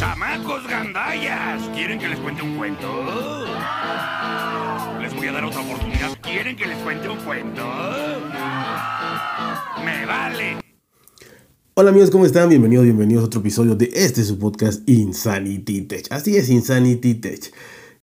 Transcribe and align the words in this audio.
¡Chamacos 0.00 0.66
gandallas! 0.66 1.60
¿Quieren 1.74 1.98
que 1.98 2.08
les 2.08 2.18
cuente 2.20 2.40
un 2.40 2.56
cuento? 2.56 2.86
Les 4.98 5.14
voy 5.14 5.26
a 5.26 5.32
dar 5.32 5.44
otra 5.44 5.60
oportunidad. 5.60 6.18
¿Quieren 6.22 6.56
que 6.56 6.64
les 6.64 6.78
cuente 6.78 7.06
un 7.06 7.18
cuento? 7.18 7.62
¡Me 9.84 10.06
vale! 10.06 10.56
Hola 11.74 11.90
amigos, 11.90 12.10
¿cómo 12.10 12.24
están? 12.24 12.48
Bienvenidos, 12.48 12.86
bienvenidos 12.86 13.24
a 13.24 13.26
otro 13.26 13.40
episodio 13.40 13.74
de 13.74 13.90
este 13.92 14.24
su 14.24 14.38
podcast 14.38 14.88
Insanity 14.88 15.82
Tech. 15.82 16.06
Así 16.08 16.34
es, 16.34 16.48
Insanity 16.48 17.16
Tech. 17.16 17.52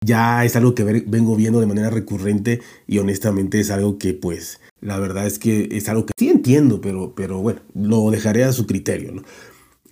Ya 0.05 0.45
es 0.45 0.55
algo 0.55 0.75
que 0.75 0.83
vengo 0.83 1.35
viendo 1.35 1.59
de 1.59 1.65
manera 1.65 1.89
recurrente 1.89 2.61
y 2.85 2.99
honestamente 2.99 3.59
es 3.59 3.71
algo 3.71 3.97
que 3.97 4.13
pues 4.13 4.61
la 4.81 4.99
verdad 4.99 5.25
es 5.25 5.39
que 5.39 5.67
es 5.71 5.89
algo 5.89 6.05
que 6.05 6.13
sí 6.15 6.29
entiendo, 6.29 6.79
pero, 6.79 7.15
pero 7.15 7.39
bueno, 7.39 7.61
lo 7.73 8.11
dejaré 8.11 8.43
a 8.43 8.53
su 8.53 8.67
criterio, 8.67 9.13
¿no? 9.13 9.23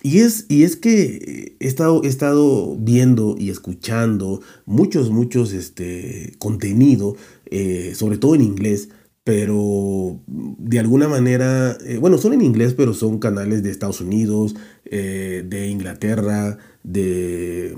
Y 0.06 0.20
es, 0.20 0.46
y 0.48 0.62
es 0.62 0.76
que 0.76 1.56
he 1.58 1.66
estado, 1.66 2.04
he 2.04 2.06
estado 2.06 2.76
viendo 2.76 3.34
y 3.36 3.50
escuchando 3.50 4.40
muchos, 4.64 5.10
muchos 5.10 5.52
este, 5.52 6.32
contenido, 6.38 7.16
eh, 7.46 7.92
sobre 7.96 8.16
todo 8.16 8.36
en 8.36 8.42
inglés, 8.42 8.88
pero 9.24 10.20
de 10.28 10.78
alguna 10.78 11.08
manera, 11.08 11.76
eh, 11.84 11.98
bueno, 11.98 12.18
son 12.18 12.34
en 12.34 12.42
inglés, 12.42 12.74
pero 12.74 12.94
son 12.94 13.18
canales 13.18 13.64
de 13.64 13.72
Estados 13.72 14.00
Unidos, 14.00 14.54
eh, 14.84 15.44
de 15.44 15.70
Inglaterra, 15.70 16.56
de 16.84 17.76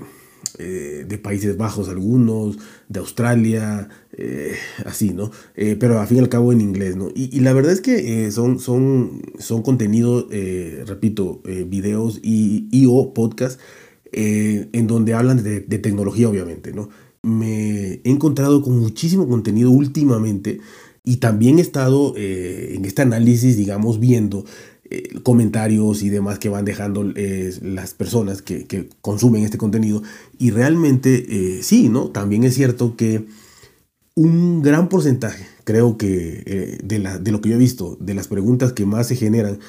eh, 0.58 1.04
de 1.08 1.18
Países 1.18 1.56
Bajos 1.56 1.88
algunos, 1.88 2.58
de 2.88 2.98
Australia, 2.98 3.88
eh, 4.12 4.54
así, 4.84 5.10
¿no? 5.10 5.30
Eh, 5.54 5.76
pero 5.78 6.00
al 6.00 6.06
fin 6.08 6.18
y 6.18 6.20
al 6.20 6.28
cabo 6.28 6.52
en 6.52 6.60
inglés, 6.60 6.96
¿no? 6.96 7.08
Y, 7.14 7.40
la 7.40 7.52
verdad 7.52 7.72
es 7.72 7.80
que 7.80 8.30
son, 8.32 8.58
son, 8.58 9.22
son 9.38 9.62
contenidos, 9.62 10.26
repito, 10.86 11.42
videos 11.66 12.20
y, 12.22 12.86
o 12.88 13.14
podcast 13.14 13.60
en 14.12 14.86
donde 14.86 15.14
hablan 15.14 15.42
de, 15.42 15.60
de, 15.60 15.78
tecnología, 15.78 16.28
obviamente, 16.28 16.72
¿no? 16.72 16.88
Me 17.22 17.94
he 17.94 18.10
encontrado 18.10 18.62
con 18.62 18.78
muchísimo 18.78 19.28
contenido 19.28 19.70
últimamente 19.70 20.60
y 21.04 21.18
también 21.18 21.58
he 21.58 21.62
estado 21.62 22.14
en 22.16 22.84
este 22.84 23.02
análisis, 23.02 23.56
digamos, 23.56 24.00
viendo 24.00 24.44
eh, 24.90 25.20
comentarios 25.22 26.02
y 26.02 26.08
demás 26.08 26.38
que 26.38 26.48
van 26.48 26.64
dejando 26.64 27.04
eh, 27.14 27.52
las 27.60 27.92
personas 27.92 28.40
que, 28.40 28.88
consumen 29.00 29.44
este 29.44 29.58
contenido. 29.58 30.02
Y 30.38 30.50
realmente 30.50 31.26
eh, 31.28 31.62
sí, 31.62 31.88
¿no? 31.88 32.08
También 32.08 32.44
es 32.44 32.54
cierto 32.54 32.96
que 32.96 33.26
un 34.18 34.62
gran 34.62 34.88
porcentaje, 34.88 35.46
creo 35.64 35.96
que 35.96 36.78
de, 36.82 36.98
la, 36.98 37.18
de, 37.18 37.30
lo 37.30 37.40
que 37.40 37.50
yo 37.50 37.54
he 37.54 37.58
visto, 37.58 37.96
de 38.00 38.14
las 38.14 38.26
preguntas 38.26 38.72
que 38.72 38.84
más 38.84 39.06
se 39.06 39.16
generan 39.16 39.60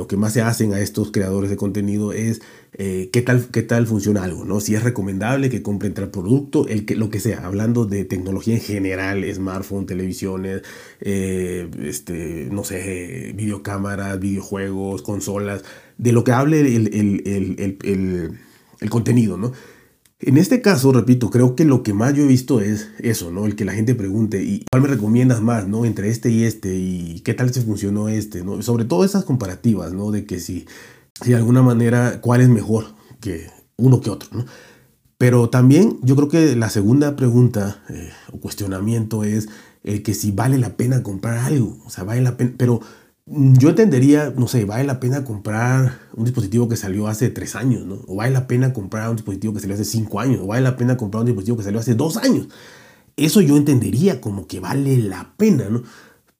o 0.00 0.06
que 0.06 0.16
más 0.16 0.32
se 0.32 0.42
hacen 0.42 0.72
a 0.72 0.80
estos 0.80 1.12
creadores 1.12 1.50
de 1.50 1.56
contenido 1.56 2.12
es 2.12 2.40
eh, 2.74 3.10
qué, 3.12 3.20
tal, 3.20 3.48
qué 3.48 3.62
tal 3.62 3.86
funciona 3.86 4.24
algo, 4.24 4.46
¿no? 4.46 4.58
Si 4.60 4.74
es 4.74 4.82
recomendable 4.82 5.50
que 5.50 5.60
compren 5.60 5.92
tal 5.92 6.10
producto, 6.10 6.66
el 6.68 6.86
que, 6.86 6.96
lo 6.96 7.10
que 7.10 7.20
sea, 7.20 7.44
hablando 7.44 7.84
de 7.84 8.06
tecnología 8.06 8.54
en 8.54 8.62
general, 8.62 9.26
smartphone, 9.34 9.84
televisiones, 9.84 10.62
eh, 11.00 11.68
este, 11.82 12.48
no 12.50 12.64
sé, 12.64 13.34
videocámaras, 13.36 14.18
videojuegos, 14.18 15.02
consolas, 15.02 15.64
de 15.98 16.12
lo 16.12 16.24
que 16.24 16.32
hable 16.32 16.60
el, 16.60 18.38
el 18.80 18.90
contenido, 18.90 19.36
¿no? 19.36 19.52
En 20.24 20.36
este 20.36 20.62
caso, 20.62 20.92
repito, 20.92 21.30
creo 21.30 21.56
que 21.56 21.64
lo 21.64 21.82
que 21.82 21.94
más 21.94 22.14
yo 22.14 22.22
he 22.22 22.28
visto 22.28 22.60
es 22.60 22.90
eso, 23.00 23.32
¿no? 23.32 23.44
El 23.44 23.56
que 23.56 23.64
la 23.64 23.72
gente 23.72 23.96
pregunte, 23.96 24.40
¿y 24.44 24.64
cuál 24.70 24.82
me 24.82 24.88
recomiendas 24.88 25.42
más, 25.42 25.66
¿no? 25.66 25.84
Entre 25.84 26.10
este 26.10 26.30
y 26.30 26.44
este, 26.44 26.76
y 26.76 27.20
qué 27.24 27.34
tal 27.34 27.52
se 27.52 27.62
funcionó 27.62 28.08
este, 28.08 28.44
¿no? 28.44 28.62
Sobre 28.62 28.84
todo 28.84 29.04
esas 29.04 29.24
comparativas, 29.24 29.92
¿no? 29.92 30.12
De 30.12 30.24
que 30.24 30.38
si 30.38 30.64
de 31.24 31.34
alguna 31.34 31.62
manera 31.62 32.20
cuál 32.20 32.40
es 32.40 32.48
mejor 32.48 32.94
que 33.20 33.48
uno 33.76 34.00
que 34.00 34.10
otro, 34.10 34.28
¿no? 34.32 34.44
Pero 35.18 35.50
también 35.50 35.98
yo 36.02 36.14
creo 36.14 36.28
que 36.28 36.54
la 36.54 36.70
segunda 36.70 37.16
pregunta 37.16 37.82
eh, 37.88 38.10
o 38.32 38.38
cuestionamiento 38.38 39.24
es 39.24 39.48
el 39.82 40.04
que 40.04 40.14
si 40.14 40.30
vale 40.30 40.56
la 40.56 40.76
pena 40.76 41.02
comprar 41.02 41.38
algo, 41.38 41.78
o 41.84 41.90
sea, 41.90 42.04
vale 42.04 42.22
la 42.22 42.36
pena, 42.36 42.52
pero 42.56 42.80
yo 43.26 43.68
entendería, 43.70 44.32
no 44.36 44.48
sé, 44.48 44.64
vale 44.64 44.84
la 44.84 44.98
pena 45.00 45.24
comprar 45.24 46.00
un 46.14 46.24
dispositivo 46.24 46.68
que 46.68 46.76
salió 46.76 47.06
hace 47.06 47.30
tres 47.30 47.54
años, 47.54 47.86
¿no? 47.86 48.00
O 48.08 48.16
vale 48.16 48.32
la 48.32 48.48
pena 48.48 48.72
comprar 48.72 49.08
un 49.10 49.16
dispositivo 49.16 49.54
que 49.54 49.60
salió 49.60 49.74
hace 49.74 49.84
cinco 49.84 50.20
años, 50.20 50.40
o 50.42 50.46
vale 50.48 50.62
la 50.62 50.76
pena 50.76 50.96
comprar 50.96 51.20
un 51.20 51.26
dispositivo 51.26 51.56
que 51.56 51.62
salió 51.64 51.80
hace 51.80 51.94
dos 51.94 52.16
años. 52.16 52.48
Eso 53.16 53.40
yo 53.40 53.56
entendería 53.56 54.20
como 54.20 54.46
que 54.46 54.60
vale 54.60 54.98
la 54.98 55.34
pena, 55.36 55.68
¿no? 55.70 55.82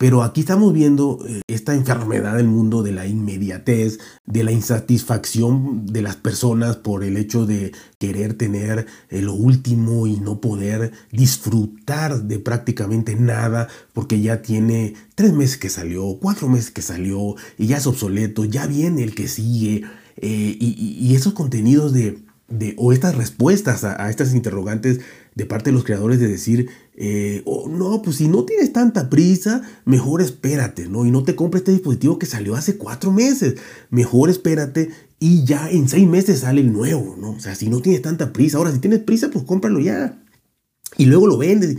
Pero 0.03 0.25
aquí 0.25 0.41
estamos 0.41 0.73
viendo 0.73 1.25
eh, 1.29 1.43
esta 1.47 1.77
enfermedad 1.77 2.37
del 2.37 2.49
mundo 2.49 2.83
de 2.83 2.91
la 2.91 3.07
inmediatez, 3.07 4.01
de 4.27 4.43
la 4.43 4.51
insatisfacción 4.51 5.87
de 5.87 6.03
las 6.03 6.17
personas 6.17 6.75
por 6.75 7.05
el 7.05 7.17
hecho 7.17 7.47
de 7.47 7.71
querer 8.01 8.35
tener 8.35 8.87
eh, 9.11 9.23
lo 9.23 9.33
último 9.35 10.09
y 10.09 10.17
no 10.17 10.41
poder 10.41 10.91
disfrutar 11.13 12.25
de 12.25 12.41
prácticamente 12.41 13.15
nada 13.15 13.69
porque 13.93 14.21
ya 14.21 14.43
tiene 14.43 14.95
tres 15.15 15.35
meses 15.35 15.57
que 15.57 15.69
salió, 15.69 16.19
cuatro 16.21 16.49
meses 16.49 16.73
que 16.73 16.83
salió 16.83 17.37
y 17.57 17.69
ya 17.69 17.77
es 17.77 17.87
obsoleto, 17.87 18.45
ya 18.45 18.67
viene 18.67 19.05
el 19.05 19.15
que 19.15 19.29
sigue. 19.29 19.84
Eh, 20.17 20.57
y, 20.59 21.15
esos 21.15 21.33
contenidos 21.33 21.93
de, 21.93 22.19
o 22.77 22.93
estas 22.93 23.17
respuestas 23.17 23.85
a 23.85 24.11
estas 24.11 24.35
interrogantes 24.35 25.01
de 25.35 25.47
parte 25.47 25.71
de 25.71 25.75
los 25.75 25.85
creadores 25.85 26.21
de 26.21 26.29
decir, 26.29 26.69
eh, 26.95 27.43
oh, 27.47 27.69
no, 27.69 28.03
pues 28.03 28.17
si 28.17 28.29
no 28.29 28.45
tienes 28.45 28.73
tanta 28.73 29.09
prisa, 29.09 29.63
mejor 29.85 30.21
espérate, 30.21 30.89
¿no? 30.89 31.07
Y 31.07 31.11
no 31.11 31.23
te 31.23 31.35
compres 31.35 31.63
este 31.63 31.73
dispositivo 31.73 32.19
que 32.19 32.27
salió 32.27 32.55
hace 32.55 32.77
cuatro 32.77 33.13
meses, 33.13 33.57
mejor 33.91 34.29
espérate 34.29 34.91
y 35.19 35.45
ya 35.45 35.71
en 35.71 35.89
seis 35.89 36.07
meses 36.07 36.41
sale 36.41 36.61
el 36.61 36.73
nuevo, 36.73 37.17
¿no? 37.19 37.31
O 37.31 37.41
sea, 37.41 37.55
si 37.55 37.69
no 37.69 37.81
tienes 37.81 38.03
tanta 38.03 38.33
prisa, 38.33 38.59
ahora 38.59 38.73
si 38.73 38.79
tienes 38.79 39.01
prisa, 39.01 39.31
pues 39.31 39.45
cómpralo 39.45 39.81
ya. 39.81 40.23
Y 40.99 41.07
luego 41.07 41.27
lo 41.27 41.39
vendes. 41.39 41.79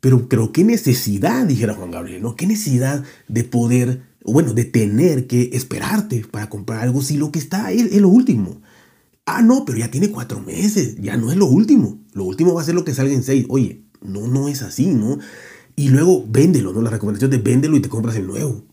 Pero, 0.00 0.28
pero 0.28 0.52
qué 0.52 0.62
necesidad, 0.62 1.46
dijera 1.46 1.74
Juan 1.74 1.90
Gabriel, 1.90 2.22
¿no? 2.22 2.36
Qué 2.36 2.46
necesidad 2.46 3.02
de 3.28 3.44
poder, 3.44 4.02
bueno, 4.24 4.52
de 4.52 4.64
tener 4.64 5.26
que 5.26 5.50
esperarte 5.54 6.24
para 6.30 6.48
comprar 6.48 6.80
algo 6.80 7.02
si 7.02 7.16
lo 7.16 7.32
que 7.32 7.38
está 7.38 7.72
es, 7.72 7.92
es 7.92 8.00
lo 8.00 8.08
último. 8.08 8.60
Ah, 9.26 9.42
no, 9.42 9.64
pero 9.64 9.78
ya 9.78 9.90
tiene 9.90 10.10
cuatro 10.10 10.40
meses, 10.40 10.96
ya 11.00 11.16
no 11.16 11.32
es 11.32 11.36
lo 11.36 11.46
último. 11.46 11.98
Lo 12.12 12.24
último 12.24 12.54
va 12.54 12.62
a 12.62 12.64
ser 12.64 12.76
lo 12.76 12.84
que 12.84 12.94
salga 12.94 13.12
en 13.12 13.24
seis. 13.24 13.44
Oye, 13.48 13.84
no, 14.00 14.28
no 14.28 14.48
es 14.48 14.62
así, 14.62 14.86
¿no? 14.86 15.18
Y 15.74 15.88
luego 15.88 16.24
véndelo, 16.28 16.72
¿no? 16.72 16.80
La 16.80 16.90
recomendación 16.90 17.32
de 17.32 17.38
véndelo 17.38 17.76
y 17.76 17.80
te 17.80 17.88
compras 17.88 18.14
el 18.16 18.28
nuevo. 18.28 18.64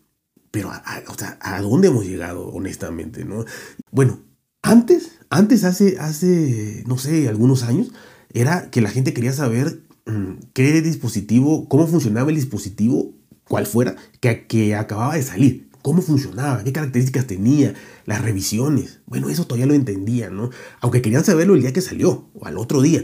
Pero, 0.52 0.70
a, 0.72 0.84
o 1.08 1.16
sea, 1.16 1.40
¿a 1.42 1.60
dónde 1.62 1.88
hemos 1.88 2.06
llegado, 2.06 2.48
honestamente, 2.50 3.26
no? 3.26 3.46
Bueno, 3.92 4.20
antes, 4.62 5.14
antes, 5.32 5.64
hace, 5.64 5.98
hace, 6.00 6.84
no 6.88 7.00
sé, 7.00 7.28
algunos 7.28 7.64
años, 7.64 7.92
era 8.32 8.70
que 8.70 8.82
la 8.82 8.92
gente 8.92 9.14
quería 9.14 9.34
saber 9.34 9.82
mm, 10.06 10.50
qué 10.54 10.82
dispositivo, 10.84 11.68
cómo 11.68 11.88
funcionaba 11.88 12.30
el 12.30 12.36
dispositivo, 12.36 13.16
cual 13.48 13.66
fuera, 13.66 13.96
que, 14.20 14.46
que 14.46 14.76
acababa 14.76 15.16
de 15.16 15.24
salir 15.24 15.73
cómo 15.84 16.02
funcionaba, 16.02 16.64
qué 16.64 16.74
características 16.74 17.28
tenía, 17.28 17.76
las 18.06 18.22
revisiones. 18.24 19.02
Bueno, 19.06 19.30
eso 19.30 19.46
todavía 19.46 19.68
lo 19.68 19.76
entendían, 19.76 20.36
¿no? 20.36 20.50
Aunque 20.82 21.04
querían 21.04 21.24
saberlo 21.24 21.54
el 21.54 21.62
día 21.62 21.74
que 21.74 21.82
salió 21.82 22.30
o 22.34 22.48
al 22.48 22.58
otro 22.58 22.82
día. 22.82 23.04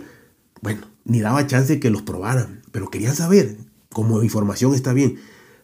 Bueno, 0.62 0.82
ni 1.06 1.20
daba 1.20 1.46
chance 1.46 1.74
de 1.74 1.80
que 1.80 1.92
los 1.92 2.02
probaran, 2.02 2.64
pero 2.72 2.90
querían 2.90 3.16
saber 3.16 3.58
cómo 3.90 4.24
información 4.24 4.74
está 4.74 4.94
bien. 4.94 5.18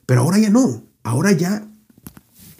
Pero 0.06 0.22
ahora 0.22 0.38
ya 0.38 0.50
no. 0.50 0.84
Ahora 1.03 1.31
ya 1.31 1.68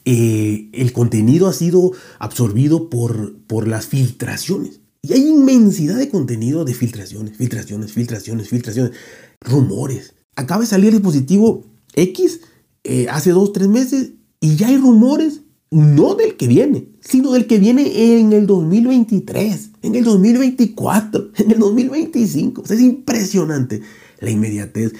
eh, 0.06 0.70
el 0.72 0.94
contenido 0.94 1.48
ha 1.48 1.54
sido 1.54 1.92
absorbido 2.18 2.90
por, 2.90 3.38
por 3.48 3.68
las 3.68 3.88
filtraciones. 3.88 4.80
Y 5.02 5.14
hay 5.14 5.28
inmensidad 5.28 5.98
de 5.98 6.10
contenido 6.10 6.64
de 6.64 6.74
filtraciones, 6.74 7.38
filtraciones, 7.38 7.92
filtraciones, 7.92 8.50
filtraciones, 8.50 8.94
rumores. 9.42 10.16
Acaba 10.36 10.62
de 10.62 10.68
salir 10.68 10.88
el 10.88 10.96
dispositivo 10.96 11.66
X 11.94 12.40
eh, 12.84 13.08
hace 13.10 13.32
dos, 13.32 13.52
tres 13.52 13.68
meses 13.68 14.14
y 14.40 14.56
ya 14.56 14.68
hay 14.68 14.78
rumores, 14.78 15.42
no 15.72 16.16
del 16.16 16.38
que 16.38 16.48
viene, 16.48 16.88
sino 17.02 17.32
del 17.32 17.48
que 17.48 17.58
viene 17.60 18.20
en 18.20 18.34
el 18.34 18.48
2023, 18.48 19.72
en 19.82 19.96
el 19.96 20.04
2024, 20.04 21.32
en 21.38 21.52
el 21.52 21.60
2025. 21.60 22.64
es 22.70 22.82
impresionante 22.82 23.82
la 24.20 24.30
inmediatez 24.30 24.94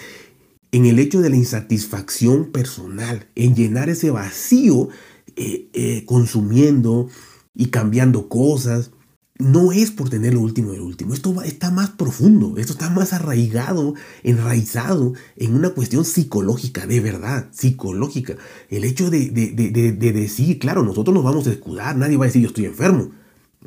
en 0.76 0.86
el 0.86 1.00
hecho 1.00 1.22
de 1.22 1.30
la 1.30 1.38
insatisfacción 1.38 2.52
personal, 2.52 3.28
en 3.36 3.56
llenar 3.56 3.90
ese 3.90 4.12
vacío 4.12 4.90
eh, 5.38 5.70
eh, 5.74 6.04
consumiendo 6.06 7.08
y 7.54 7.68
cambiando 7.68 8.28
cosas, 8.28 8.92
no 9.38 9.74
es 9.74 9.92
por 9.92 10.10
tener 10.10 10.34
lo 10.34 10.42
último 10.42 10.72
del 10.72 10.82
último. 10.82 11.14
Esto 11.14 11.42
está 11.42 11.70
más 11.70 11.90
profundo, 11.90 12.56
esto 12.58 12.74
está 12.74 12.90
más 12.90 13.12
arraigado, 13.12 13.94
enraizado 14.24 15.14
en 15.36 15.56
una 15.56 15.72
cuestión 15.72 16.06
psicológica, 16.06 16.88
de 16.88 17.02
verdad, 17.02 17.50
psicológica. 17.52 18.38
El 18.70 18.86
hecho 18.86 19.10
de, 19.10 19.30
decir, 19.30 20.60
claro, 20.60 20.84
nosotros 20.84 21.14
nos 21.14 21.24
vamos 21.24 21.48
a 21.48 21.52
escudar, 21.52 21.98
nadie 21.98 22.18
va 22.18 22.26
a 22.26 22.28
decir 22.28 22.42
yo 22.42 22.48
estoy 22.48 22.66
enfermo. 22.66 23.12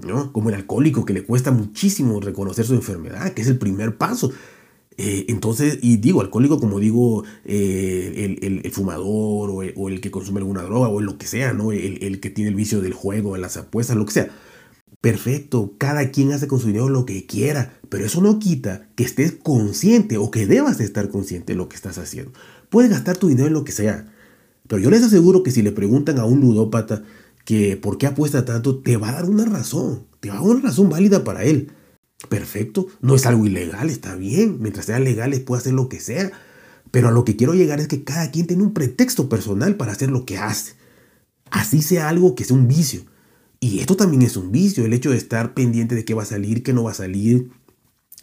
¿no? 0.06 0.32
Como 0.32 0.48
el 0.48 0.54
alcohólico 0.54 1.04
que 1.04 1.12
le 1.12 1.24
cuesta 1.24 1.50
muchísimo 1.50 2.20
reconocer 2.20 2.64
su 2.64 2.74
enfermedad, 2.74 3.32
que 3.32 3.42
es 3.42 3.48
el 3.48 3.58
primer 3.58 3.96
paso. 3.96 4.32
Eh, 4.96 5.26
entonces, 5.28 5.78
y 5.82 5.96
digo, 5.98 6.20
alcohólico 6.20 6.60
como 6.60 6.78
digo, 6.80 7.24
eh, 7.44 8.36
el, 8.64 8.70
fumador 8.72 9.50
o 9.50 9.88
el, 9.88 10.00
que 10.00 10.10
consume 10.10 10.38
alguna 10.38 10.62
droga 10.62 10.88
o 10.88 11.00
lo 11.00 11.18
que 11.18 11.26
sea, 11.26 11.52
¿no? 11.52 11.72
El, 11.72 12.02
el 12.02 12.20
que 12.20 12.30
tiene 12.30 12.50
el 12.50 12.54
vicio 12.54 12.80
del 12.80 12.94
juego, 12.94 13.34
de 13.34 13.40
las 13.40 13.56
apuestas, 13.56 13.96
lo 13.96 14.06
que 14.06 14.12
sea 14.12 14.30
Perfecto, 15.00 15.74
cada 15.78 16.10
quien 16.10 16.32
hace 16.32 16.48
con 16.48 16.58
su 16.58 16.66
dinero 16.66 16.88
lo 16.88 17.06
que 17.06 17.24
quiera, 17.24 17.78
pero 17.88 18.04
eso 18.04 18.20
no 18.20 18.40
quita 18.40 18.88
que 18.96 19.04
estés 19.04 19.32
consciente 19.32 20.18
o 20.18 20.32
que 20.32 20.46
debas 20.46 20.80
estar 20.80 21.08
consciente 21.08 21.52
de 21.52 21.56
lo 21.56 21.68
que 21.68 21.76
estás 21.76 21.98
haciendo. 21.98 22.32
Puedes 22.68 22.90
gastar 22.90 23.16
tu 23.16 23.28
dinero 23.28 23.46
en 23.46 23.52
lo 23.52 23.62
que 23.62 23.70
sea, 23.70 24.12
pero 24.66 24.82
yo 24.82 24.90
les 24.90 25.04
aseguro 25.04 25.44
que 25.44 25.52
si 25.52 25.62
le 25.62 25.70
preguntan 25.70 26.18
a 26.18 26.24
un 26.24 26.40
ludópata 26.40 27.04
que 27.44 27.76
por 27.76 27.96
qué 27.96 28.08
apuesta 28.08 28.44
tanto, 28.44 28.80
te 28.80 28.96
va 28.96 29.10
a 29.10 29.12
dar 29.12 29.30
una 29.30 29.44
razón, 29.44 30.06
te 30.18 30.30
va 30.30 30.34
a 30.34 30.40
dar 30.40 30.48
una 30.48 30.62
razón 30.62 30.90
válida 30.90 31.22
para 31.22 31.44
él. 31.44 31.72
Perfecto, 32.28 32.88
no 33.00 33.14
es 33.14 33.24
algo 33.24 33.46
ilegal, 33.46 33.90
está 33.90 34.16
bien, 34.16 34.58
mientras 34.60 34.86
sea 34.86 34.98
legal 34.98 35.30
puede 35.42 35.60
hacer 35.60 35.74
lo 35.74 35.88
que 35.88 36.00
sea, 36.00 36.32
pero 36.90 37.08
a 37.08 37.12
lo 37.12 37.24
que 37.24 37.36
quiero 37.36 37.54
llegar 37.54 37.78
es 37.78 37.86
que 37.86 38.02
cada 38.02 38.32
quien 38.32 38.48
tiene 38.48 38.64
un 38.64 38.74
pretexto 38.74 39.28
personal 39.28 39.76
para 39.76 39.92
hacer 39.92 40.10
lo 40.10 40.26
que 40.26 40.38
hace. 40.38 40.74
Así 41.50 41.82
sea 41.82 42.08
algo 42.08 42.34
que 42.34 42.44
sea 42.44 42.56
un 42.56 42.66
vicio. 42.66 43.02
Y 43.60 43.80
esto 43.80 43.96
también 43.96 44.22
es 44.22 44.36
un 44.36 44.52
vicio, 44.52 44.84
el 44.84 44.92
hecho 44.92 45.10
de 45.10 45.16
estar 45.16 45.54
pendiente 45.54 45.94
de 45.94 46.04
qué 46.04 46.14
va 46.14 46.22
a 46.22 46.26
salir, 46.26 46.62
qué 46.62 46.72
no 46.72 46.84
va 46.84 46.92
a 46.92 46.94
salir, 46.94 47.50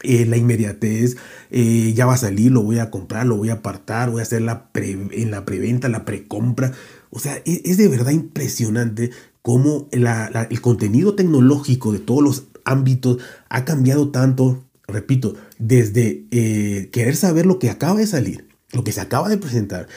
eh, 0.04 0.26
la 0.26 0.38
inmediatez, 0.38 1.18
eh, 1.52 1.94
ya 1.94 2.06
va 2.06 2.14
a 2.14 2.18
salir, 2.18 2.52
lo 2.52 2.64
voy 2.64 2.80
a 2.80 2.90
comprar, 2.92 3.26
lo 3.26 3.38
voy 3.38 3.50
a 3.50 3.56
apartar, 3.56 4.12
voy 4.12 4.20
a 4.20 4.24
hacer 4.24 4.42
la 4.42 4.70
en 4.74 5.32
la 5.32 5.46
preventa, 5.46 5.90
la 5.90 6.06
precompra. 6.06 6.74
O 7.10 7.20
sea, 7.20 7.42
es, 7.46 7.62
es, 7.66 7.78
de 7.78 7.88
verdad 7.88 8.12
impresionante 8.12 9.12
cómo 9.42 9.88
el 9.92 10.62
contenido 10.62 11.16
tecnológico 11.16 11.92
de 11.92 12.00
todos 12.00 12.24
los 12.24 12.44
ámbitos 12.66 13.20
ha 13.50 13.64
cambiado 13.64 14.10
tanto, 14.10 14.66
repito, 14.88 15.36
desde 15.60 16.26
eh, 16.32 16.90
querer 16.92 17.16
saber 17.16 17.46
lo 17.46 17.60
que 17.60 17.70
acaba 17.70 18.00
de 18.00 18.08
salir, 18.08 18.48
lo 18.72 18.84
que 18.84 18.92
se 18.92 19.02
acaba 19.02 19.30
de 19.30 19.38
presentar, 19.38 19.88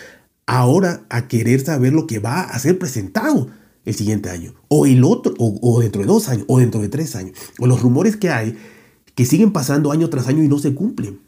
ahora 0.47 1.03
a 1.09 1.29
querer 1.29 1.61
saber 1.61 1.93
lo 1.93 2.07
que 2.07 2.19
va 2.19 2.43
a 2.43 2.59
ser 2.59 2.79
presentado 2.79 3.49
el 3.85 3.95
siguiente 3.95 4.31
año, 4.31 4.55
o 4.69 4.87
el 4.87 5.05
otro, 5.05 5.35
o, 5.39 5.81
dentro 5.81 6.03
de 6.03 6.07
dos 6.07 6.29
años, 6.29 6.45
o 6.49 6.59
dentro 6.59 6.81
de 6.81 6.89
tres 6.89 7.17
años, 7.17 7.37
o 7.59 7.67
los 7.67 7.81
rumores 7.81 8.17
que 8.17 8.31
hay 8.31 8.57
que 9.15 9.25
siguen 9.25 9.53
pasando 9.53 9.91
año 9.91 10.09
tras 10.11 10.29
año 10.29 10.43
y 10.43 10.49
no 10.49 10.59
se 10.59 10.75
cumplen. 10.75 11.21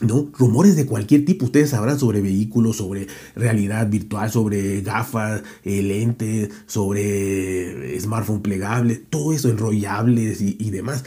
¿no? 0.00 0.30
Rumores 0.38 0.76
de 0.76 0.86
cualquier 0.86 1.24
tipo, 1.24 1.46
ustedes 1.46 1.70
sabrán 1.70 1.98
sobre 1.98 2.20
vehículos, 2.20 2.76
sobre 2.76 3.06
realidad 3.34 3.88
virtual, 3.88 4.30
sobre 4.30 4.82
gafas, 4.82 5.42
eh, 5.64 5.82
lentes, 5.82 6.50
sobre 6.66 7.98
smartphone 7.98 8.42
plegables, 8.42 9.00
todo 9.08 9.32
eso, 9.32 9.48
enrollables 9.48 10.40
y, 10.40 10.70
demás. 10.70 11.04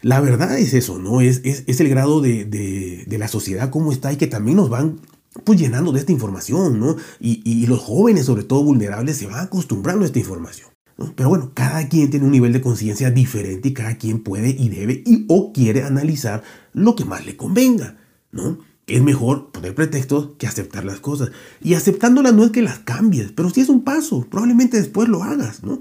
La 0.00 0.20
verdad 0.20 0.58
es 0.58 0.74
eso, 0.74 0.98
¿no? 0.98 1.20
Es, 1.20 1.42
es, 1.44 1.80
el 1.80 1.88
grado 1.88 2.20
de, 2.20 2.44
de, 2.44 3.18
la 3.18 3.28
sociedad 3.28 3.70
como 3.70 3.92
está 3.92 4.12
y 4.12 4.16
que 4.16 4.26
también 4.26 4.56
nos 4.56 4.70
van 4.70 5.00
pues 5.42 5.58
llenando 5.58 5.92
de 5.92 5.98
esta 5.98 6.12
información, 6.12 6.78
¿no? 6.78 6.96
Y, 7.18 7.66
los 7.66 7.80
jóvenes, 7.80 8.26
sobre 8.26 8.44
todo 8.44 8.62
vulnerables, 8.62 9.16
se 9.16 9.26
van 9.26 9.40
acostumbrando 9.40 10.04
a 10.04 10.06
esta 10.06 10.18
información. 10.18 10.68
Pero 11.16 11.28
bueno, 11.28 11.50
cada 11.54 11.88
quien 11.88 12.10
tiene 12.10 12.24
un 12.24 12.30
nivel 12.30 12.52
de 12.52 12.60
conciencia 12.60 13.10
diferente 13.10 13.68
y 13.68 13.74
cada 13.74 13.96
quien 13.96 14.22
puede 14.22 14.50
y 14.50 14.68
debe 14.68 15.02
y 15.04 15.24
o 15.28 15.52
quiere 15.52 15.82
analizar 15.82 16.44
lo 16.72 16.94
que 16.94 17.04
más 17.04 17.26
le 17.26 17.36
convenga, 17.36 17.98
¿no? 18.30 18.58
Es 18.86 19.02
mejor 19.02 19.50
poner 19.50 19.74
pretextos 19.74 20.32
que 20.38 20.46
aceptar 20.46 20.84
las 20.84 21.00
cosas. 21.00 21.32
Y 21.60 21.74
aceptándolas 21.74 22.32
no 22.34 22.44
es 22.44 22.52
que 22.52 22.62
las 22.62 22.78
cambies, 22.80 23.32
pero 23.32 23.50
sí 23.50 23.60
es 23.60 23.70
un 23.70 23.82
paso. 23.82 24.24
Probablemente 24.30 24.76
después 24.76 25.08
lo 25.08 25.24
hagas, 25.24 25.64
¿no? 25.64 25.80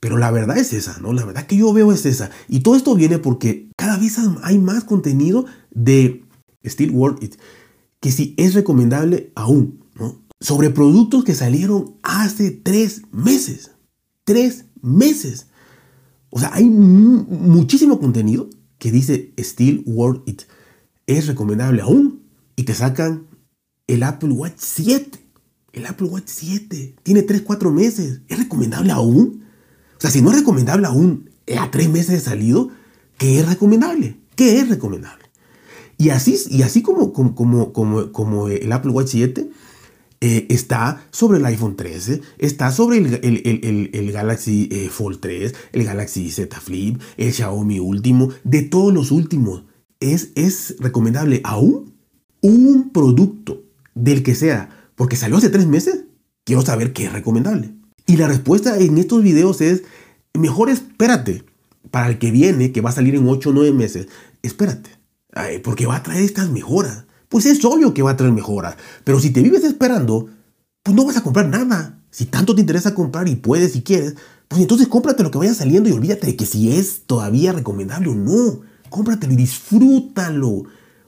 Pero 0.00 0.16
la 0.16 0.30
verdad 0.32 0.58
es 0.58 0.72
esa, 0.72 0.98
¿no? 1.00 1.12
La 1.12 1.24
verdad 1.24 1.46
que 1.46 1.56
yo 1.56 1.72
veo 1.72 1.92
es 1.92 2.04
esa. 2.06 2.30
Y 2.48 2.60
todo 2.60 2.74
esto 2.74 2.96
viene 2.96 3.18
porque 3.18 3.68
cada 3.76 3.96
vez 3.96 4.16
hay 4.42 4.58
más 4.58 4.84
contenido 4.84 5.44
de 5.70 6.24
Still 6.64 6.90
World 6.90 7.22
It 7.22 7.36
que 8.00 8.12
si 8.12 8.34
es 8.36 8.54
recomendable 8.54 9.32
aún, 9.34 9.84
¿no? 9.94 10.22
Sobre 10.40 10.70
productos 10.70 11.24
que 11.24 11.34
salieron 11.34 11.96
hace 12.02 12.50
tres 12.50 13.02
meses. 13.10 13.72
Tres 14.24 14.66
meses. 14.80 15.46
O 16.30 16.38
sea, 16.38 16.50
hay 16.54 16.68
muchísimo 16.68 17.98
contenido 17.98 18.48
que 18.78 18.92
dice 18.92 19.32
Still 19.38 19.82
Worth 19.86 20.28
It. 20.28 20.42
Es 21.06 21.26
recomendable 21.26 21.82
aún. 21.82 22.22
Y 22.54 22.64
te 22.64 22.74
sacan 22.74 23.26
el 23.86 24.02
Apple 24.02 24.30
Watch 24.30 24.58
7. 24.58 25.18
El 25.72 25.86
Apple 25.86 26.08
Watch 26.08 26.26
7. 26.26 26.96
Tiene 27.02 27.22
3, 27.22 27.42
4 27.42 27.72
meses. 27.72 28.20
¿Es 28.28 28.38
recomendable 28.38 28.92
aún? 28.92 29.44
O 29.96 30.00
sea, 30.00 30.10
si 30.10 30.22
no 30.22 30.30
es 30.30 30.38
recomendable 30.38 30.86
aún 30.86 31.30
a 31.58 31.70
3 31.70 31.88
meses 31.88 32.10
de 32.10 32.20
salido, 32.20 32.70
¿qué 33.16 33.40
es 33.40 33.48
recomendable? 33.48 34.20
¿Qué 34.36 34.60
es 34.60 34.68
recomendable? 34.68 35.27
Y 35.98 36.10
así, 36.10 36.36
y 36.48 36.62
así 36.62 36.80
como, 36.80 37.12
como, 37.12 37.34
como, 37.34 38.12
como, 38.12 38.48
el 38.48 38.72
Apple 38.72 38.92
Watch 38.92 39.08
7 39.08 39.50
eh, 40.20 40.46
está 40.48 41.04
sobre 41.10 41.38
el 41.38 41.46
iPhone 41.46 41.74
13, 41.74 42.22
está 42.38 42.70
sobre 42.70 42.98
el, 42.98 44.12
Galaxy 44.12 44.68
eh, 44.70 44.88
Fold 44.90 45.18
3, 45.18 45.54
el 45.72 45.84
Galaxy 45.84 46.30
Z 46.30 46.60
Flip, 46.60 47.00
el 47.16 47.32
Xiaomi 47.32 47.80
último, 47.80 48.30
de 48.44 48.62
todos 48.62 48.94
los 48.94 49.10
últimos. 49.10 49.64
Es, 49.98 50.30
es 50.36 50.76
recomendable 50.78 51.40
aún 51.42 51.94
un 52.42 52.90
producto 52.90 53.64
del 53.96 54.22
que 54.22 54.36
sea, 54.36 54.90
porque 54.94 55.16
salió 55.16 55.38
hace 55.38 55.50
tres 55.50 55.66
meses, 55.66 56.04
quiero 56.44 56.62
saber 56.62 56.92
qué 56.92 57.06
es 57.06 57.12
recomendable. 57.12 57.72
Y 58.06 58.18
la 58.18 58.28
respuesta 58.28 58.78
en 58.78 58.98
estos 58.98 59.24
videos 59.24 59.60
es, 59.60 59.82
mejor 60.32 60.70
espérate 60.70 61.44
para 61.90 62.06
el 62.06 62.18
que 62.18 62.30
viene, 62.30 62.70
que 62.70 62.80
va 62.80 62.90
a 62.90 62.94
salir 62.94 63.16
en 63.16 63.26
8 63.26 63.50
o 63.50 63.52
9 63.52 63.72
meses, 63.72 64.06
espérate 64.42 64.97
porque 65.62 65.86
va 65.86 65.96
a 65.96 66.02
traer 66.02 66.22
estas 66.22 66.50
mejoras. 66.50 67.04
Pues 67.28 67.46
es 67.46 67.64
obvio 67.64 67.94
que 67.94 68.02
va 68.02 68.12
a 68.12 68.16
traer 68.16 68.32
mejoras. 68.32 68.76
Pero 69.04 69.20
si 69.20 69.30
te 69.30 69.42
vives 69.42 69.64
esperando, 69.64 70.28
pues 70.82 70.96
no 70.96 71.04
vas 71.04 71.16
a 71.16 71.22
comprar 71.22 71.48
nada. 71.48 72.00
Si 72.10 72.26
tanto 72.26 72.54
te 72.54 72.60
interesa 72.60 72.94
comprar 72.94 73.28
y 73.28 73.36
puedes 73.36 73.76
y 73.76 73.82
quieres, 73.82 74.14
pues 74.48 74.62
entonces 74.62 74.88
cómprate 74.88 75.22
lo 75.22 75.30
que 75.30 75.38
vaya 75.38 75.54
saliendo 75.54 75.88
y 75.88 75.92
olvídate 75.92 76.26
de 76.26 76.36
que 76.36 76.46
si 76.46 76.72
es 76.72 77.02
todavía 77.06 77.52
recomendable 77.52 78.08
o 78.08 78.14
no. 78.14 78.60
Cómpratelo 78.88 79.34
y 79.34 79.36
disfrútalo. 79.36 80.64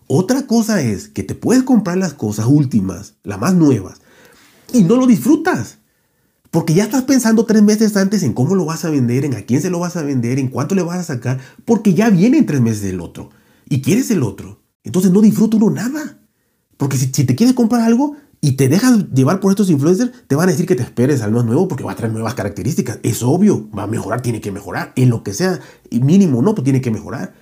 Otra 0.07 0.47
cosa 0.47 0.83
es 0.83 1.09
que 1.09 1.23
te 1.23 1.35
puedes 1.35 1.63
comprar 1.63 1.97
las 1.97 2.13
cosas 2.13 2.47
últimas, 2.47 3.15
las 3.23 3.41
más 3.41 3.55
nuevas, 3.55 4.01
y 4.73 4.83
no 4.83 4.97
lo 4.97 5.07
disfrutas. 5.07 5.79
Porque 6.51 6.75
ya 6.75 6.83
estás 6.83 7.05
pensando 7.05 7.47
tres 7.47 7.63
meses 7.63 7.97
antes 7.97 8.25
en 8.25 8.33
cómo 8.33 8.57
lo 8.57 8.65
vas 8.65 8.85
a 8.85 8.91
vender, 8.91 9.25
en 9.25 9.35
a 9.35 9.43
quién 9.43 9.63
se 9.63 9.71
lo 9.71 9.79
vas 9.79 9.97
a 9.97 10.03
vender, 10.03 10.41
en 10.41 10.49
cuánto 10.49 10.75
le 10.75 10.83
vas 10.83 10.99
a 10.99 11.05
sacar, 11.05 11.39
porque 11.65 11.95
ya 11.95 12.11
vienen 12.11 12.45
tres 12.45 12.61
meses 12.61 12.83
del 12.83 13.01
otro 13.01 13.31
y 13.71 13.81
quieres 13.81 14.11
el 14.11 14.23
otro, 14.23 14.63
entonces 14.85 15.13
no 15.13 15.23
disfruta 15.23 15.57
uno 15.57 15.71
nada. 15.71 16.19
Porque 16.77 16.97
si, 16.97 17.07
te 17.09 17.37
quieres 17.37 17.55
comprar 17.55 17.83
algo 17.83 18.17
y 18.41 18.53
te 18.53 18.69
dejas 18.69 19.11
llevar 19.15 19.39
por 19.39 19.53
estos 19.53 19.71
influencers, 19.71 20.11
te 20.27 20.35
van 20.35 20.49
a 20.49 20.53
decir 20.53 20.67
que 20.67 20.75
te 20.75 20.83
esperes 20.83 21.23
al 21.23 21.31
más 21.31 21.45
nuevo 21.45 21.69
porque 21.69 21.85
va 21.85 21.93
a 21.93 21.95
traer 21.95 22.13
nuevas 22.13 22.35
características. 22.35 22.99
Es 23.03 23.23
obvio, 23.23 23.71
va 23.71 23.85
a 23.85 23.87
mejorar, 23.87 24.23
tiene 24.23 24.41
que 24.41 24.51
mejorar. 24.51 24.93
En 24.97 25.09
lo 25.09 25.23
que 25.23 25.35
sea, 25.35 25.61
mínimo 25.91 26.43
no, 26.43 26.55
pues 26.55 26.65
tiene 26.65 26.81
que 26.81 26.91
mejorar. 26.91 27.35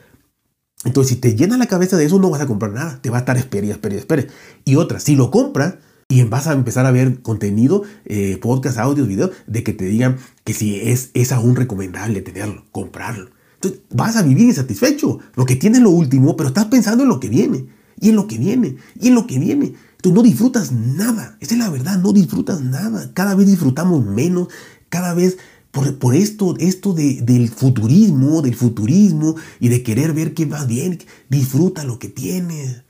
Entonces, 0.84 1.14
si 1.14 1.20
te 1.20 1.34
llena 1.34 1.56
la 1.56 1.66
cabeza 1.66 1.96
de 1.96 2.04
eso, 2.04 2.18
no 2.18 2.30
vas 2.30 2.42
a 2.42 2.46
comprar 2.46 2.72
nada. 2.72 3.00
Te 3.00 3.10
va 3.10 3.16
a 3.16 3.20
estar 3.20 3.36
espere, 3.38 3.70
espere, 3.70 3.96
espere. 3.96 4.26
Y 4.64 4.76
otra, 4.76 5.00
si 5.00 5.16
lo 5.16 5.30
compras 5.30 5.76
y 6.08 6.22
vas 6.24 6.46
a 6.46 6.52
empezar 6.52 6.84
a 6.84 6.90
ver 6.90 7.22
contenido, 7.22 7.84
eh, 8.04 8.38
podcast, 8.42 8.76
audios, 8.78 9.08
videos, 9.08 9.30
de 9.46 9.62
que 9.62 9.72
te 9.72 9.84
digan 9.86 10.18
que 10.44 10.52
si 10.52 10.80
es, 10.80 11.10
es 11.14 11.32
aún 11.32 11.56
recomendable 11.56 12.20
tenerlo, 12.20 12.64
comprarlo. 12.72 13.30
Entonces 13.60 13.80
vas 13.90 14.16
a 14.16 14.22
vivir 14.22 14.46
insatisfecho. 14.46 15.18
Lo 15.34 15.44
que 15.44 15.56
tienes 15.56 15.78
es 15.78 15.84
lo 15.84 15.90
último, 15.90 16.36
pero 16.36 16.48
estás 16.48 16.66
pensando 16.66 17.02
en 17.02 17.08
lo 17.08 17.18
que 17.18 17.28
viene, 17.28 17.66
y 18.00 18.10
en 18.10 18.16
lo 18.16 18.28
que 18.28 18.38
viene, 18.38 18.76
y 19.00 19.08
en 19.08 19.14
lo 19.14 19.26
que 19.26 19.38
viene. 19.38 19.74
Entonces 19.96 20.14
no 20.14 20.22
disfrutas 20.22 20.70
nada. 20.72 21.36
Esa 21.40 21.54
es 21.54 21.58
la 21.58 21.70
verdad, 21.70 21.98
no 21.98 22.12
disfrutas 22.12 22.60
nada. 22.60 23.10
Cada 23.14 23.34
vez 23.34 23.48
disfrutamos 23.48 24.06
menos, 24.06 24.48
cada 24.88 25.12
vez 25.12 25.38
por, 25.72 25.98
por 25.98 26.14
esto, 26.14 26.54
esto 26.58 26.92
de, 26.92 27.20
del 27.22 27.48
futurismo, 27.48 28.40
del 28.40 28.54
futurismo 28.54 29.34
y 29.58 29.68
de 29.68 29.82
querer 29.82 30.12
ver 30.12 30.34
qué 30.34 30.46
va 30.46 30.64
bien. 30.64 31.00
Disfruta 31.28 31.82
lo 31.82 31.98
que 31.98 32.08
tienes. 32.08 32.84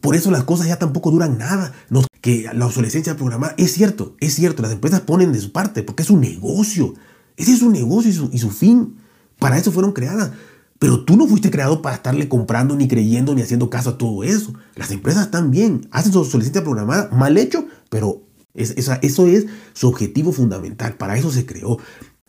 Por 0.00 0.14
eso 0.14 0.30
las 0.30 0.44
cosas 0.44 0.68
ya 0.68 0.78
tampoco 0.78 1.10
duran 1.10 1.36
nada. 1.36 1.72
Que 2.20 2.48
la 2.54 2.66
obsolescencia 2.66 3.16
programada 3.16 3.54
es 3.58 3.72
cierto, 3.72 4.14
es 4.20 4.34
cierto. 4.34 4.62
Las 4.62 4.72
empresas 4.72 5.00
ponen 5.00 5.32
de 5.32 5.40
su 5.40 5.50
parte 5.50 5.82
porque 5.82 6.04
es 6.04 6.10
un 6.10 6.20
negocio. 6.20 6.94
Ese 7.36 7.52
es 7.52 7.62
un 7.62 7.72
negocio 7.72 8.30
y 8.32 8.38
su 8.38 8.50
fin. 8.50 8.94
Para 9.38 9.58
eso 9.58 9.72
fueron 9.72 9.92
creadas. 9.92 10.32
Pero 10.78 11.04
tú 11.04 11.16
no 11.16 11.26
fuiste 11.26 11.50
creado 11.50 11.80
para 11.80 11.96
estarle 11.96 12.28
comprando, 12.28 12.76
ni 12.76 12.86
creyendo, 12.86 13.34
ni 13.34 13.42
haciendo 13.42 13.70
caso 13.70 13.90
a 13.90 13.98
todo 13.98 14.24
eso. 14.24 14.52
Las 14.74 14.90
empresas 14.90 15.30
bien, 15.50 15.88
hacen 15.90 16.12
su 16.12 16.24
solicitud 16.24 16.62
programada, 16.62 17.08
mal 17.12 17.38
hecho, 17.38 17.66
pero 17.88 18.22
eso 18.54 19.26
es 19.26 19.46
su 19.72 19.88
objetivo 19.88 20.32
fundamental. 20.32 20.94
Para 20.94 21.16
eso 21.16 21.30
se 21.30 21.46
creó. 21.46 21.78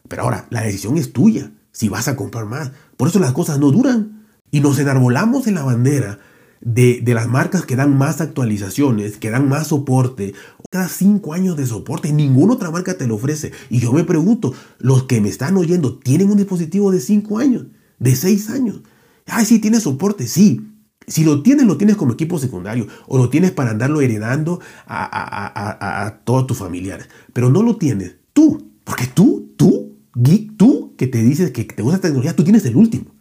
Pero 0.08 0.24
ahora, 0.24 0.48
la 0.50 0.62
decisión 0.62 0.98
es 0.98 1.12
tuya, 1.12 1.52
si 1.72 1.90
vas 1.90 2.08
a 2.08 2.16
comprar 2.16 2.46
más. 2.46 2.72
Por 2.96 3.10
eso 3.10 3.20
las 3.20 3.34
cosas 3.34 3.60
no 3.60 3.72
duran. 3.72 4.26
Y 4.50 4.62
nos 4.62 4.80
enarbolamos 4.80 5.48
en 5.48 5.56
la 5.56 5.64
bandera 5.64 6.20
de, 6.62 7.02
de, 7.02 7.14
las 7.14 7.28
marcas 7.28 7.66
que 7.66 7.76
dan 7.76 7.98
más 7.98 8.22
actualizaciones, 8.22 9.18
que 9.18 9.30
dan 9.30 9.48
más 9.48 9.68
soporte, 9.68 10.34
cada 10.70 10.90
cinco 10.90 11.34
años 11.34 11.56
de 11.56 11.66
soporte, 11.66 12.12
ninguna 12.12 12.54
otra 12.54 12.72
marca 12.72 12.98
te 12.98 13.08
lo 13.08 13.16
ofrece. 13.16 13.52
Y 13.70 13.80
yo 13.80 13.94
me 13.94 14.04
pregunto, 14.04 14.54
los 14.80 15.04
que 15.04 15.22
me 15.22 15.30
están 15.30 15.58
oyendo, 15.58 15.98
¿tienen 15.98 16.30
un 16.30 16.38
dispositivo 16.38 16.92
de 16.92 17.00
cinco 17.00 17.40
años? 17.40 17.68
¿De 18.00 18.16
seis 18.16 18.50
años? 18.50 18.82
Ay, 19.26 19.46
sí, 19.46 19.60
tiene 19.60 19.80
soporte, 19.80 20.28
sí. 20.28 20.74
Si 21.08 21.24
lo 21.24 21.42
tienes, 21.42 21.66
lo 21.66 21.78
tienes 21.78 21.96
como 21.96 22.14
equipo 22.14 22.38
secundario 22.38 22.88
o 23.08 23.18
lo 23.18 23.30
tienes 23.30 23.52
para 23.52 23.72
andarlo 23.72 24.02
heredando 24.02 24.60
a, 24.86 25.04
a, 25.06 25.48
a, 25.48 26.06
a 26.06 26.20
todos 26.20 26.48
tus 26.48 26.58
familiares. 26.58 27.08
Pero 27.32 27.50
no 27.50 27.64
lo 27.64 27.78
tienes 27.78 28.18
tú, 28.34 28.72
porque 28.84 29.08
tú, 29.08 29.54
tú, 29.56 29.98
geek, 30.16 30.58
tú 30.58 30.96
que 30.98 31.08
te 31.08 31.24
dices 31.24 31.52
que 31.52 31.64
te 31.64 31.82
gusta 31.82 32.02
tecnología, 32.02 32.36
tú 32.36 32.44
tienes 32.44 32.66
el 32.66 32.76
último. 32.76 33.17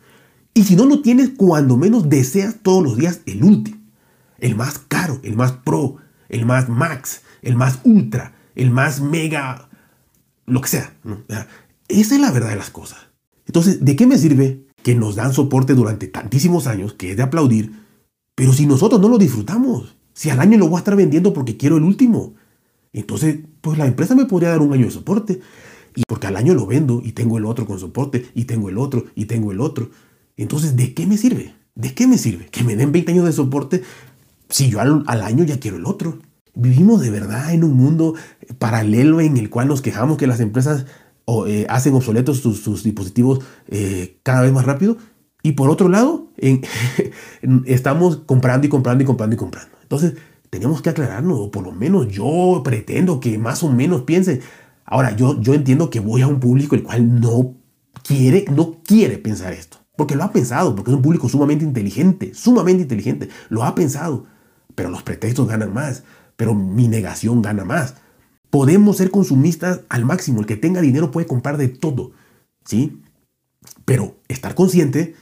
Y 0.56 0.64
si 0.64 0.74
no 0.74 0.86
lo 0.86 1.02
tienes, 1.02 1.32
cuando 1.36 1.76
menos 1.76 2.08
deseas 2.08 2.56
todos 2.62 2.82
los 2.82 2.96
días 2.96 3.20
el 3.26 3.44
último. 3.44 3.76
El 4.38 4.56
más 4.56 4.78
caro, 4.78 5.20
el 5.22 5.36
más 5.36 5.52
pro, 5.52 5.96
el 6.30 6.46
más 6.46 6.70
max, 6.70 7.20
el 7.42 7.56
más 7.56 7.80
ultra, 7.84 8.34
el 8.54 8.70
más 8.70 9.02
mega, 9.02 9.68
lo 10.46 10.62
que 10.62 10.68
sea. 10.68 10.94
Esa 11.88 12.14
es 12.14 12.20
la 12.22 12.30
verdad 12.30 12.48
de 12.48 12.56
las 12.56 12.70
cosas. 12.70 13.00
Entonces, 13.44 13.84
¿de 13.84 13.96
qué 13.96 14.06
me 14.06 14.16
sirve 14.16 14.64
que 14.82 14.94
nos 14.94 15.14
dan 15.14 15.34
soporte 15.34 15.74
durante 15.74 16.06
tantísimos 16.06 16.66
años, 16.66 16.94
que 16.94 17.10
es 17.10 17.18
de 17.18 17.24
aplaudir, 17.24 17.78
pero 18.34 18.54
si 18.54 18.64
nosotros 18.64 18.98
no 18.98 19.10
lo 19.10 19.18
disfrutamos? 19.18 19.94
Si 20.14 20.30
al 20.30 20.40
año 20.40 20.56
lo 20.56 20.68
voy 20.68 20.76
a 20.76 20.78
estar 20.78 20.96
vendiendo 20.96 21.34
porque 21.34 21.58
quiero 21.58 21.76
el 21.76 21.82
último. 21.82 22.32
Entonces, 22.94 23.40
pues 23.60 23.76
la 23.76 23.86
empresa 23.86 24.14
me 24.14 24.24
podría 24.24 24.48
dar 24.48 24.62
un 24.62 24.72
año 24.72 24.86
de 24.86 24.90
soporte. 24.90 25.38
Y 25.94 26.02
porque 26.06 26.26
al 26.26 26.36
año 26.36 26.54
lo 26.54 26.66
vendo 26.66 27.02
y 27.04 27.12
tengo 27.12 27.36
el 27.36 27.44
otro 27.44 27.66
con 27.66 27.78
soporte 27.78 28.26
y 28.34 28.44
tengo 28.44 28.70
el 28.70 28.78
otro 28.78 29.04
y 29.14 29.26
tengo 29.26 29.52
el 29.52 29.60
otro. 29.60 29.90
Entonces, 30.36 30.76
¿de 30.76 30.94
qué 30.94 31.06
me 31.06 31.16
sirve? 31.16 31.54
¿De 31.74 31.94
qué 31.94 32.06
me 32.06 32.18
sirve? 32.18 32.46
Que 32.46 32.64
me 32.64 32.76
den 32.76 32.92
20 32.92 33.12
años 33.12 33.24
de 33.24 33.32
soporte 33.32 33.82
si 34.48 34.70
yo 34.70 34.80
al, 34.80 35.04
año 35.08 35.44
ya 35.44 35.58
quiero 35.58 35.76
el 35.76 35.86
otro. 35.86 36.18
Vivimos 36.54 37.00
de 37.00 37.10
verdad 37.10 37.52
en 37.52 37.64
un 37.64 37.74
mundo 37.74 38.14
paralelo 38.58 39.20
en 39.20 39.36
el 39.36 39.50
cual 39.50 39.68
nos 39.68 39.82
quejamos 39.82 40.16
que 40.16 40.26
las 40.26 40.40
empresas 40.40 40.86
eh, 41.46 41.66
hacen 41.68 41.94
obsoletos 41.94 42.38
sus, 42.38 42.82
dispositivos 42.82 43.40
eh, 43.68 44.18
cada 44.22 44.42
vez 44.42 44.52
más 44.52 44.64
rápido. 44.64 44.96
Y 45.42 45.52
por 45.52 45.70
otro 45.70 45.88
lado, 45.88 46.28
estamos 47.66 48.16
comprando 48.26 48.66
y 48.66 48.70
comprando 48.70 49.04
y 49.04 49.06
comprando 49.06 49.34
y 49.34 49.38
comprando. 49.38 49.76
Entonces, 49.82 50.14
tenemos 50.50 50.82
que 50.82 50.90
aclararnos, 50.90 51.38
o 51.38 51.50
por 51.50 51.64
lo 51.64 51.72
menos 51.72 52.08
yo 52.08 52.62
pretendo 52.64 53.20
que 53.20 53.38
más 53.38 53.62
o 53.62 53.70
menos 53.70 54.02
piensen. 54.02 54.40
Ahora, 54.84 55.14
yo, 55.14 55.40
yo 55.40 55.54
entiendo 55.54 55.90
que 55.90 56.00
voy 56.00 56.22
a 56.22 56.26
un 56.26 56.40
público 56.40 56.74
el 56.74 56.82
cual 56.82 57.20
no 57.20 57.54
quiere, 58.02 58.44
no 58.50 58.78
quiere 58.84 59.18
pensar 59.18 59.52
esto. 59.52 59.78
Porque 59.96 60.14
lo 60.14 60.24
ha 60.24 60.30
pensado, 60.30 60.74
porque 60.76 60.90
es 60.90 60.96
un 60.96 61.02
público 61.02 61.28
sumamente 61.28 61.64
inteligente, 61.64 62.34
sumamente 62.34 62.82
inteligente. 62.82 63.28
Lo 63.48 63.64
ha 63.64 63.74
pensado. 63.74 64.26
Pero 64.74 64.90
los 64.90 65.02
pretextos 65.02 65.48
ganan 65.48 65.72
más. 65.72 66.04
Pero 66.36 66.54
mi 66.54 66.86
negación 66.86 67.40
gana 67.40 67.64
más. 67.64 67.94
Podemos 68.50 68.98
ser 68.98 69.10
consumistas 69.10 69.80
al 69.88 70.04
máximo. 70.04 70.40
El 70.40 70.46
que 70.46 70.56
tenga 70.56 70.82
dinero 70.82 71.10
puede 71.10 71.26
comprar 71.26 71.56
de 71.56 71.68
todo. 71.68 72.12
¿Sí? 72.64 73.00
Pero 73.86 74.16
estar 74.28 74.54
consciente 74.54 75.14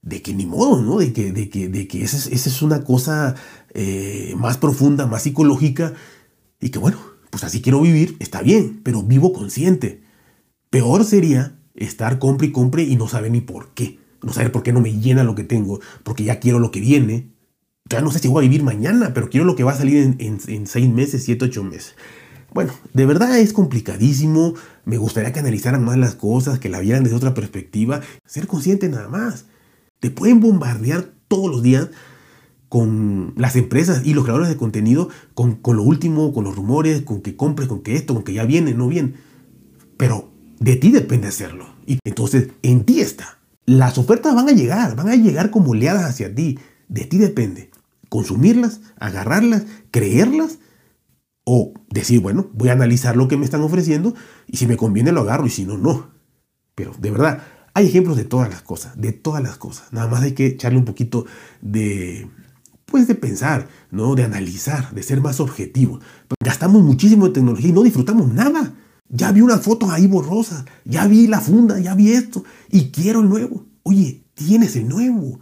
de 0.00 0.22
que 0.22 0.32
ni 0.32 0.46
modo, 0.46 0.80
¿no? 0.80 0.98
De 0.98 1.12
que, 1.12 1.30
de 1.30 1.50
que, 1.50 1.68
de 1.68 1.86
que 1.86 2.02
esa, 2.02 2.16
es, 2.30 2.62
una 2.62 2.84
cosa 2.84 3.34
eh, 3.74 4.34
más 4.38 4.56
profunda, 4.56 5.06
más 5.06 5.22
psicológica. 5.22 5.92
Y 6.58 6.70
que 6.70 6.78
bueno, 6.78 6.98
pues 7.28 7.44
así 7.44 7.60
quiero 7.60 7.82
vivir, 7.82 8.16
está 8.18 8.40
bien, 8.40 8.80
pero 8.82 9.02
vivo 9.02 9.34
consciente. 9.34 10.02
Peor 10.70 11.04
sería 11.04 11.58
estar 11.74 12.18
compre 12.18 12.46
y 12.46 12.52
compre 12.52 12.84
y 12.84 12.96
no 12.96 13.08
saber 13.08 13.30
ni 13.30 13.42
por 13.42 13.74
qué 13.74 14.01
no 14.22 14.32
saber 14.32 14.52
por 14.52 14.62
qué 14.62 14.72
no 14.72 14.80
me 14.80 14.92
llena 14.92 15.24
lo 15.24 15.34
que 15.34 15.44
tengo, 15.44 15.80
porque 16.04 16.24
ya 16.24 16.40
quiero 16.40 16.58
lo 16.58 16.70
que 16.70 16.80
viene. 16.80 17.32
Ya 17.88 18.00
no 18.00 18.10
sé 18.10 18.20
si 18.20 18.28
voy 18.28 18.44
a 18.44 18.48
vivir 18.48 18.62
mañana, 18.62 19.12
pero 19.12 19.28
quiero 19.28 19.44
lo 19.44 19.56
que 19.56 19.64
va 19.64 19.72
a 19.72 19.76
salir 19.76 20.16
en, 20.18 20.66
seis 20.66 20.88
meses, 20.88 21.24
siete, 21.24 21.46
ocho 21.46 21.64
meses. 21.64 21.96
Bueno, 22.54 22.72
de 22.92 23.06
verdad 23.06 23.38
es 23.38 23.52
complicadísimo. 23.52 24.54
Me 24.84 24.98
gustaría 24.98 25.32
que 25.32 25.40
analizaran 25.40 25.84
más 25.84 25.96
las 25.96 26.14
cosas, 26.14 26.58
que 26.58 26.68
la 26.68 26.80
vieran 26.80 27.02
desde 27.02 27.16
otra 27.16 27.34
perspectiva. 27.34 28.00
Ser 28.24 28.46
consciente 28.46 28.88
nada 28.88 29.08
más. 29.08 29.46
Te 30.00 30.10
pueden 30.10 30.40
bombardear 30.40 31.10
todos 31.28 31.50
los 31.50 31.62
días 31.62 31.88
con 32.68 33.34
las 33.36 33.56
empresas 33.56 34.02
y 34.04 34.14
los 34.14 34.24
creadores 34.24 34.48
de 34.48 34.56
contenido, 34.56 35.08
con, 35.34 35.56
con 35.56 35.76
lo 35.76 35.82
último, 35.82 36.32
con 36.32 36.44
los 36.44 36.56
rumores, 36.56 37.02
con 37.02 37.20
que 37.20 37.36
compres, 37.36 37.68
con 37.68 37.82
que 37.82 37.96
esto, 37.96 38.14
con 38.14 38.22
que 38.22 38.32
ya 38.32 38.44
viene, 38.44 38.74
no 38.74 38.88
viene. 38.88 39.14
Pero 39.96 40.30
de 40.58 40.76
ti 40.76 40.90
depende 40.90 41.28
hacerlo. 41.28 41.66
Y 41.86 41.98
entonces 42.04 42.48
en 42.62 42.84
ti 42.84 43.00
está. 43.00 43.41
Las 43.64 43.98
ofertas 43.98 44.34
van 44.34 44.48
a 44.48 44.52
llegar, 44.52 44.96
van 44.96 45.08
a 45.08 45.16
llegar 45.16 45.50
como 45.50 45.70
oleadas 45.70 46.04
hacia 46.04 46.34
ti. 46.34 46.58
De 46.88 47.04
ti 47.04 47.18
depende. 47.18 47.70
Consumirlas, 48.08 48.80
agarrarlas, 48.98 49.64
creerlas 49.90 50.58
o 51.44 51.72
decir, 51.90 52.20
bueno, 52.20 52.50
voy 52.52 52.68
a 52.68 52.72
analizar 52.72 53.16
lo 53.16 53.28
que 53.28 53.36
me 53.36 53.44
están 53.44 53.62
ofreciendo 53.62 54.14
y 54.46 54.56
si 54.56 54.66
me 54.66 54.76
conviene 54.76 55.12
lo 55.12 55.22
agarro 55.22 55.46
y 55.46 55.50
si 55.50 55.64
no, 55.64 55.78
no. 55.78 56.10
Pero 56.74 56.92
de 56.98 57.10
verdad, 57.10 57.42
hay 57.74 57.86
ejemplos 57.86 58.16
de 58.16 58.24
todas 58.24 58.48
las 58.48 58.62
cosas, 58.62 59.00
de 59.00 59.12
todas 59.12 59.42
las 59.42 59.56
cosas. 59.56 59.92
Nada 59.92 60.08
más 60.08 60.22
hay 60.22 60.32
que 60.32 60.46
echarle 60.46 60.78
un 60.78 60.84
poquito 60.84 61.26
de, 61.60 62.28
pues 62.86 63.06
de 63.06 63.14
pensar, 63.14 63.68
¿no? 63.90 64.14
De 64.14 64.24
analizar, 64.24 64.92
de 64.94 65.02
ser 65.02 65.20
más 65.20 65.40
objetivo. 65.40 66.00
Gastamos 66.44 66.82
muchísimo 66.82 67.26
de 67.26 67.34
tecnología 67.34 67.70
y 67.70 67.72
no 67.72 67.82
disfrutamos 67.82 68.32
nada. 68.32 68.74
Ya 69.14 69.30
vi 69.30 69.42
una 69.42 69.58
foto 69.58 69.90
ahí 69.90 70.06
borrosa, 70.06 70.64
ya 70.86 71.06
vi 71.06 71.26
la 71.26 71.38
funda, 71.40 71.78
ya 71.78 71.94
vi 71.94 72.12
esto 72.12 72.44
y 72.70 72.90
quiero 72.90 73.20
el 73.20 73.28
nuevo. 73.28 73.66
Oye, 73.82 74.24
tienes 74.32 74.74
el 74.74 74.88
nuevo. 74.88 75.38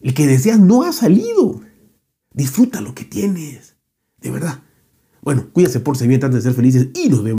El 0.00 0.14
que 0.14 0.26
deseas 0.26 0.58
no 0.58 0.84
ha 0.84 0.92
salido. 0.92 1.60
Disfruta 2.32 2.80
lo 2.80 2.94
que 2.94 3.04
tienes. 3.04 3.76
De 4.22 4.30
verdad. 4.30 4.62
Bueno, 5.20 5.50
cuídense 5.52 5.80
por 5.80 5.98
ser 5.98 6.08
bien, 6.08 6.18
de 6.18 6.40
ser 6.40 6.54
felices 6.54 6.88
y 6.94 7.10
nos 7.10 7.22
vemos. 7.22 7.28